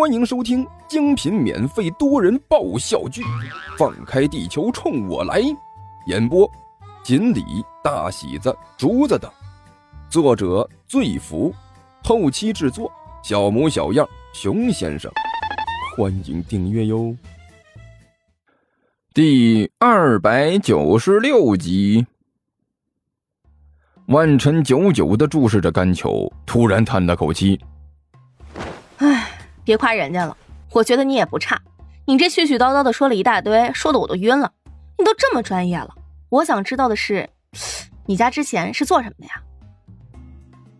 [0.00, 3.20] 欢迎收听精品免费多人爆笑剧
[3.76, 5.42] 《放开地球冲我来》，
[6.06, 6.50] 演播：
[7.04, 7.44] 锦鲤、
[7.84, 9.30] 大喜子、竹子等，
[10.08, 11.54] 作者：醉福，
[12.02, 12.90] 后期制作：
[13.22, 15.12] 小模小样、熊先生。
[15.94, 17.14] 欢迎订阅哟。
[19.12, 22.06] 第二百九十六集，
[24.06, 27.60] 万晨久久的注视着甘球，突然叹了口气。
[29.70, 30.36] 别夸人家了，
[30.72, 31.62] 我觉得你也不差。
[32.04, 34.52] 你这絮絮叨叨的说了一大堆，说的我都晕了。
[34.98, 35.94] 你都这么专业了，
[36.28, 37.30] 我想知道的是，
[38.04, 39.42] 你家之前是做什么的呀？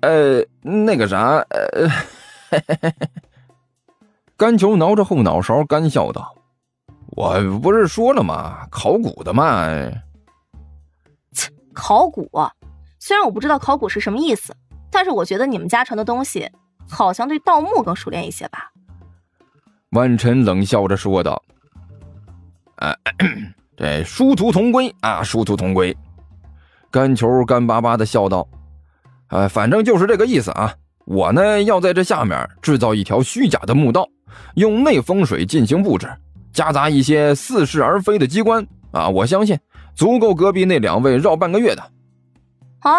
[0.00, 1.86] 呃，那个啥，呃，
[2.48, 2.94] 嘿嘿嘿
[4.38, 6.34] 甘球挠着后脑勺，干笑道
[7.14, 8.66] ：“我不是说了吗？
[8.70, 9.68] 考古的嘛。”
[11.32, 12.26] 切，考古？
[12.98, 14.56] 虽然我不知道考古是什么意思，
[14.90, 16.50] 但是我觉得你们家传的东西。
[16.90, 18.72] 好像对盗墓更熟练一些吧？
[19.90, 21.42] 万晨冷笑着说道
[22.76, 22.94] ：“啊，
[23.74, 25.96] 对，殊途同归啊，殊途同归。”
[26.90, 28.46] 干球干巴巴的笑道
[29.28, 30.74] ：“啊，反正就是这个意思啊。
[31.06, 34.06] 我呢，要在这下面制造一条虚假的墓道，
[34.56, 36.06] 用内风水进行布置，
[36.52, 39.58] 夹杂一些似是而非的机关啊，我相信
[39.94, 41.82] 足够隔壁那两位绕半个月的。”
[42.80, 42.92] 啊，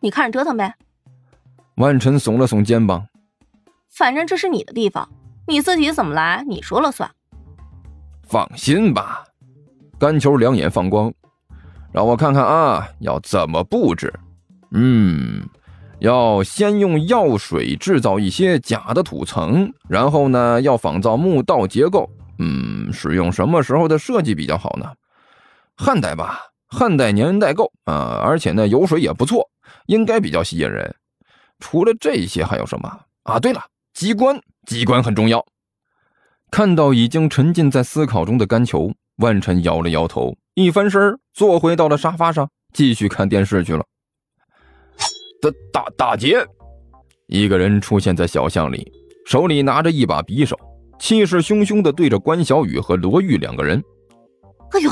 [0.00, 0.74] 你看着折腾呗。
[1.76, 3.06] 万晨耸了耸肩膀。
[3.90, 5.08] 反正这是你的地方，
[5.46, 7.10] 你自己怎么来，你说了算。
[8.22, 9.24] 放心吧，
[9.98, 11.12] 甘球两眼放光，
[11.92, 14.12] 让我看看啊，要怎么布置？
[14.72, 15.46] 嗯，
[15.98, 22.08] 要先用药水制造一些假的土层，然后呢，要仿造墓道结构。
[22.38, 24.90] 嗯，使用什么时候的设计比较好呢？
[25.76, 29.48] 汉代吧，汉代年代够啊，而且呢，油水也不错，
[29.86, 30.94] 应该比较吸引人。
[31.60, 33.38] 除了这些，还有什么啊？
[33.38, 33.62] 对了。
[33.92, 35.44] 机关，机关很重要。
[36.50, 43.84] 看到已经沉浸在思考中的甘球，万晨摇了摇头，一翻身坐回到了沙发上，继续看电视去了。
[45.40, 46.46] 大大大姐，
[47.26, 48.90] 一个人出现在小巷里，
[49.26, 50.56] 手里拿着一把匕首，
[50.98, 53.82] 气势汹汹地对着关小雨和罗玉两个人。
[54.70, 54.90] 哎呦！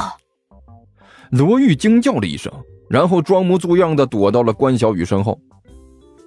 [1.31, 2.53] 罗玉惊叫了一声，
[2.91, 5.41] 然后装模作样的躲到了关小雨身后。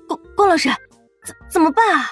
[0.07, 0.69] 关关老师，
[1.23, 2.05] 怎怎么办啊？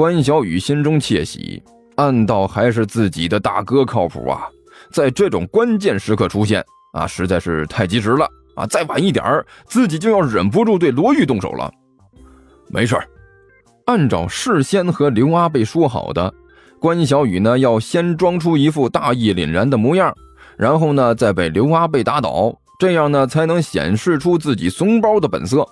[0.00, 1.62] 关小雨心中窃喜，
[1.96, 4.48] 暗道还是自己的大哥靠谱啊！
[4.90, 8.66] 在这种关键时刻出现啊，实在是太及时了啊！
[8.66, 9.22] 再晚一点
[9.66, 11.70] 自己就要忍不住对罗玉动手了。
[12.68, 12.96] 没事
[13.84, 16.32] 按照事先和刘阿贝说好的，
[16.78, 20.10] 关小雨呢要先装出一副大义凛然的模样，
[20.56, 25.68] 然后呢再被刘阿贝打倒，这样呢才能显示出自己怂包的本色，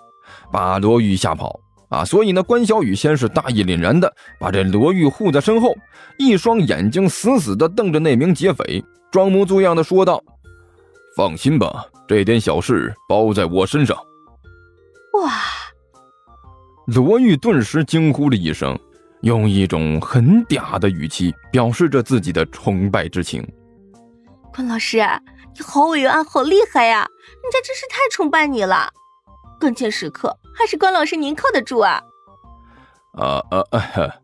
[0.52, 1.58] 把罗玉吓跑。
[1.88, 5.74] 啊，所以呢，关小雨先是大义凛然的把这罗玉护在身后，
[6.18, 10.22] 一双眼睛死死的瞪着那名劫匪，装模作样的说道
[11.16, 13.96] ：“放心吧，这点小事包在我身上。”
[15.22, 15.32] 哇！
[16.86, 18.78] 罗玉顿时惊呼了一声，
[19.22, 23.46] 用一种很嗲的语气表示着自己的崇拜之情。
[24.54, 24.98] 关老师，
[25.54, 27.08] 你好伟岸，好厉害呀！
[27.42, 28.90] 人家真是太崇拜你了。
[29.60, 32.02] 关键时刻还是关老师您靠得住啊！
[33.12, 33.78] 啊啊啊，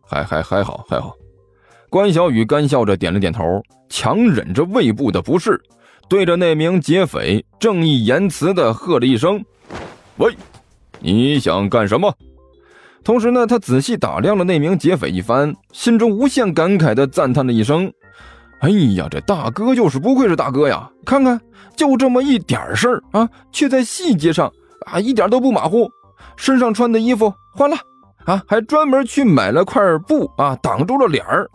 [0.05, 1.15] 还还还好还好。
[1.89, 5.63] 关小雨干笑着点了点头，强忍着胃部的不适，
[6.09, 9.45] 对着那名劫匪正义言辞的喝了一声
[10.19, 10.37] ：“喂，
[10.99, 12.13] 你想干什么？”
[13.05, 17.93] 同时呢，他仔细打量了那名劫匪一番，心中无限感慨的赞叹了一声
[18.59, 20.91] ：“哎呀，这大哥就是不愧是大哥呀！
[21.07, 21.41] 看看，
[21.77, 24.53] 就这么一点事儿啊，却在细节上。”
[24.87, 25.91] 啊，一点都不马虎，
[26.37, 27.77] 身上穿的衣服换了，
[28.27, 31.49] 啊，还专门去买了块布啊，挡住了脸儿。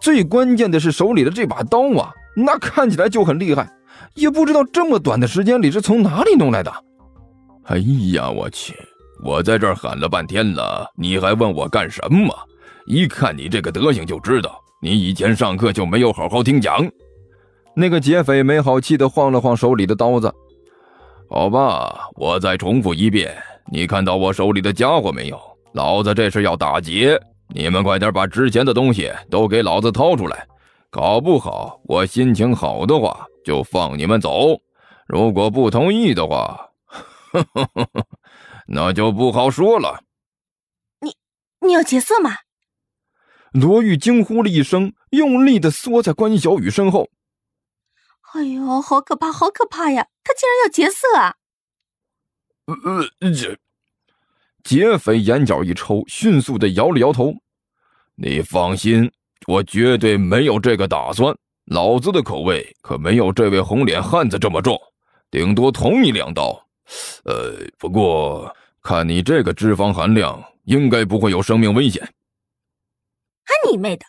[0.00, 3.68] 最关键的是手里的这把刀啊，那看起来就很厉害，
[4.14, 6.72] 也不知道这么短的时间里是从哪里弄来的。
[7.64, 7.78] 哎
[8.12, 8.74] 呀，我去！
[9.22, 12.34] 我在这儿喊了半天了，你还问我干什么？
[12.86, 16.82] 一看你这个德行就知道，你以前上课就没有好好听讲。
[17.76, 20.32] 那个劫匪没好气的晃了晃手里的刀子。
[21.28, 23.36] 好吧，我再重复一遍，
[23.72, 25.40] 你看到我手里的家伙没有？
[25.72, 27.16] 老子这是要打劫，
[27.54, 30.48] 你们快点把值钱的东西都给老子掏出来，
[30.90, 34.60] 搞不好我心情好的话就放你们走，
[35.06, 36.70] 如果不同意的话，
[38.66, 40.02] 那就不好说了。
[41.00, 41.14] 你
[41.64, 42.38] 你要劫色吗？
[43.52, 47.08] 罗玉惊呼了一声，用力的缩在关小雨身后。
[48.32, 50.08] 哎呦，好可怕，好可怕呀！
[50.24, 51.36] 他竟然要劫色啊！
[52.84, 53.56] 呃，这
[54.62, 57.34] 劫匪眼角一抽，迅速的摇了摇头。
[58.14, 59.10] 你放心，
[59.46, 61.34] 我绝对没有这个打算。
[61.66, 64.78] 老子的口味可没有这位红脸汉子这么重，
[65.30, 66.66] 顶多捅你两刀。
[67.24, 72.02] 呃，不过看你这个脂肪含量，应该不会有生命危险。
[72.02, 74.04] 啊你妹的！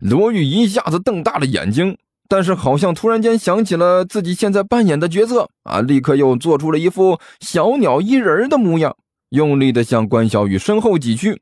[0.00, 1.96] 罗玉一下子瞪大了眼睛，
[2.28, 8.96] 但是好像突然间想起了自己现在扮演的角色啊，立刻又做出了一副小鸟依人的模样，
[9.30, 11.40] 用力的向关小雨身后挤去。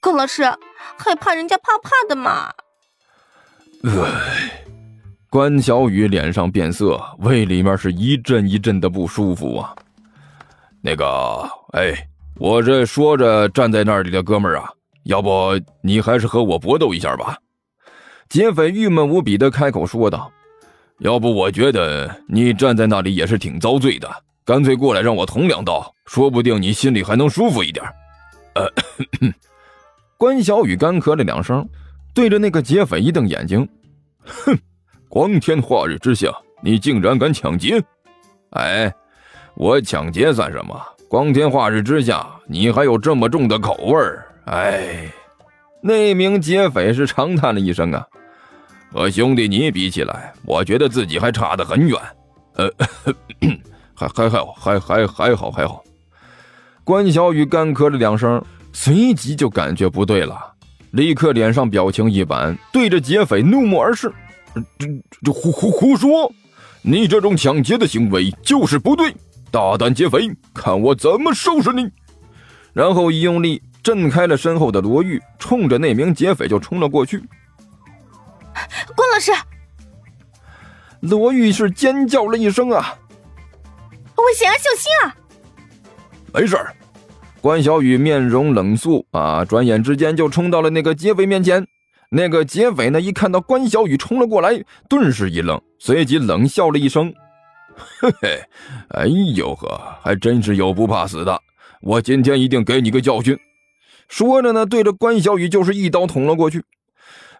[0.00, 0.44] 关老师，
[0.96, 2.52] 害怕人家怕怕的嘛。
[3.84, 4.64] 唉，
[5.28, 9.74] 关小雨脸上变色，胃里面是一阵一阵的不舒服啊。
[10.82, 14.70] 那个，哎，我这说着站在那里的哥们儿啊。
[15.04, 17.38] 要不你还是和我搏斗一下吧，
[18.30, 20.30] 劫匪郁闷无比的开口说道。
[20.98, 24.08] 要不我觉得你站在那里也是挺遭罪的，
[24.44, 27.84] 干脆过来让我捅两刀，说不定你心里还能舒服一点。
[28.54, 28.70] 呃，
[30.16, 31.68] 关小雨干咳了两声，
[32.14, 33.68] 对着那个劫匪一瞪眼睛，
[34.24, 34.56] 哼，
[35.08, 36.32] 光天化日之下，
[36.62, 37.82] 你竟然敢抢劫？
[38.50, 38.94] 哎，
[39.56, 40.80] 我抢劫算什么？
[41.08, 44.24] 光天化日之下，你还有这么重的口味儿？
[44.44, 45.10] 哎，
[45.82, 48.06] 那名劫匪是长叹了一声啊，
[48.92, 51.98] 和兄弟你比起来，我觉得自己还差得很远。
[52.54, 52.70] 呃，
[53.94, 55.82] 还还好，还还还好还好。
[56.84, 58.42] 关小雨干咳了两声，
[58.72, 60.38] 随即就感觉不对了，
[60.90, 64.12] 立刻脸上表情一板，对着劫匪怒目而视。
[64.78, 64.86] 这
[65.24, 66.32] 这胡胡胡说！
[66.82, 69.14] 你这种抢劫的行为就是不对，
[69.50, 71.88] 大胆劫匪，看我怎么收拾你！
[72.72, 73.62] 然后一用力。
[73.82, 77.18] 震开了身后的罗玉，冲着那名劫匪就冲了过去。
[79.20, 79.32] 关老师，
[81.00, 82.98] 罗玉是尖叫了一声啊！
[84.16, 85.14] 危险啊，小心啊！
[86.32, 86.74] 没事儿。
[87.42, 91.66] 关小雨面容冷肃啊，转眼之间就冲到了那个劫匪面前。
[92.10, 97.14] 那个劫匪呢，一看到关小雨冲了过来，顿时一愣，随即冷笑了一声
[98.00, 98.42] ：“嘿嘿，
[98.90, 101.40] 哎呦呵，还真是有不怕死的！
[101.82, 103.38] 我今天一定给你个教训。”
[104.08, 106.64] 说着呢，对着关小雨就是一刀捅了过去。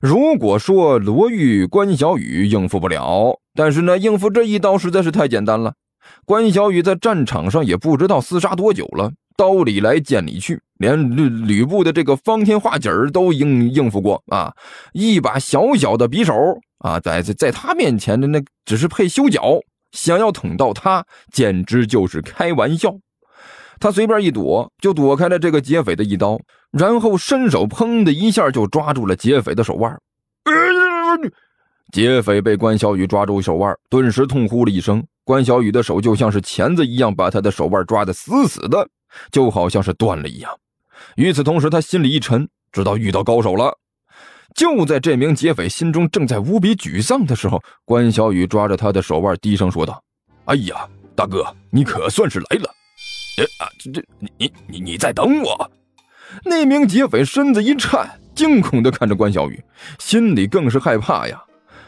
[0.00, 5.74] 如果说罗玉、关小雨应付不了，但是呢，应付这一刀实在是太简单了。
[6.24, 14.50] 关小雨在战场上也不知道厮杀多久了，刀里来剑里去，连吕吕布的这个方天画戟儿都应应付过啊！
[14.94, 16.34] 一把小小的匕首
[16.78, 19.60] 啊，在在在他面前的那只是配修脚，
[19.92, 22.96] 想要捅到他，简直就是开玩笑。
[23.80, 26.38] 他随便一躲，就躲开了这个劫匪的一刀。
[26.70, 29.98] 然后伸手，砰的一下就抓住了劫匪的手腕。
[31.90, 35.02] 劫匪被关小雨抓住手腕，顿时痛呼了一声。
[35.24, 38.86] 关小雨的手就像是钳子一样，把他的手腕抓得死死的，
[39.32, 40.52] 就好像是断了一样。
[41.16, 43.76] 与此同时，他心里一沉，知道遇到高手了。
[44.54, 50.02] 就在这名劫匪心中正在无比沮丧的时候，关小雨抓着他的手腕，低声说道
[50.46, 50.86] ：“哎呀，
[51.16, 52.70] 大哥，你可算是来了。
[53.40, 55.70] 哎啊，这这，你你你你在等我。”
[56.44, 59.60] 那名劫匪身子一颤，惊恐地看着关小雨，
[59.98, 61.42] 心里更是害怕呀。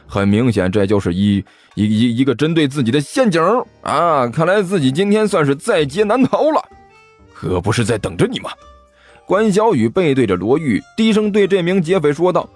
[0.06, 1.36] 很明显，这就是一
[1.74, 3.40] 一一一个针对自己的陷阱
[3.82, 4.26] 啊！
[4.28, 6.62] 看来自己今天算是在劫难逃了。
[7.32, 8.50] 可不是在等着你吗？
[9.26, 12.48] 关小雨背对着罗玉，低声对这名劫匪说道：“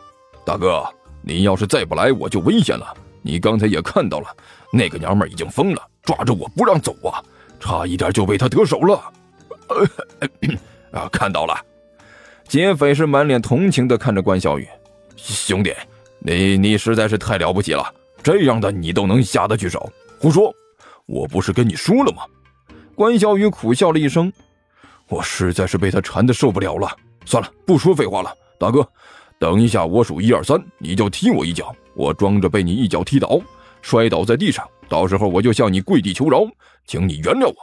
[0.44, 0.84] 大哥，
[1.22, 2.92] 你要是再不来，我就危险了。
[3.22, 4.26] 你刚才也看到了，
[4.72, 7.22] 那个娘们已经疯了，抓着我不让走啊，
[7.58, 9.02] 差一点就被他得手了。
[10.92, 11.54] 啊，看到了。”
[12.48, 14.68] 劫匪是满脸同情的看着关小雨，
[15.16, 15.74] 兄弟，
[16.20, 19.90] 你你实在是太了不起了，这样的你都能下得去手？
[20.20, 20.54] 胡说！
[21.06, 22.22] 我不是跟你说了吗？
[22.94, 24.32] 关小雨苦笑了一声，
[25.08, 26.88] 我实在是被他缠的受不了了。
[27.24, 28.88] 算了，不说废话了，大哥，
[29.40, 33.40] 等一下我数一二三，你就踢我一脚，我装着被你一脚踢倒，
[33.82, 36.46] 摔倒在地上，到时候我就向你跪地求饶，
[36.86, 37.56] 请你原谅我。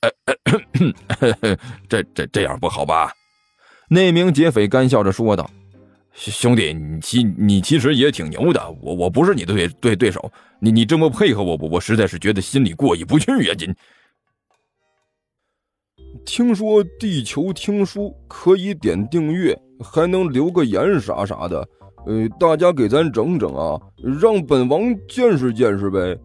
[1.88, 3.12] 这这这样不好吧？
[3.90, 5.50] 那名劫匪干笑着说道
[6.14, 13.54] ：“兄弟，你其你其实也挺牛的，我我不是你的对对对手，你你这么配合我，我我实在是觉得心里过意不去呀！
[13.58, 13.74] 你
[16.24, 21.68] 听说地球听书可以点订阅，还能留个言啥啥的，
[22.06, 23.78] 呃，大家给咱整整啊，
[24.20, 26.16] 让本王见识见识呗。”